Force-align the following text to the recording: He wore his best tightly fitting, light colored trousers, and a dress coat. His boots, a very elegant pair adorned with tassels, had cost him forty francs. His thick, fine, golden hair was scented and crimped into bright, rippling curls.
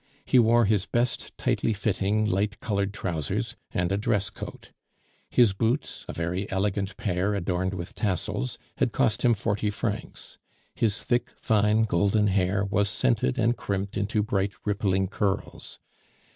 He 0.25 0.39
wore 0.39 0.65
his 0.65 0.87
best 0.87 1.37
tightly 1.37 1.73
fitting, 1.73 2.25
light 2.25 2.59
colored 2.59 2.91
trousers, 2.91 3.55
and 3.69 3.91
a 3.91 3.97
dress 3.99 4.31
coat. 4.31 4.71
His 5.29 5.53
boots, 5.53 6.05
a 6.07 6.13
very 6.13 6.49
elegant 6.51 6.97
pair 6.97 7.35
adorned 7.35 7.75
with 7.75 7.93
tassels, 7.93 8.57
had 8.77 8.93
cost 8.93 9.23
him 9.23 9.35
forty 9.35 9.69
francs. 9.69 10.39
His 10.73 11.03
thick, 11.03 11.29
fine, 11.39 11.83
golden 11.83 12.25
hair 12.29 12.65
was 12.65 12.89
scented 12.89 13.37
and 13.37 13.55
crimped 13.55 13.95
into 13.95 14.23
bright, 14.23 14.55
rippling 14.65 15.07
curls. 15.07 15.77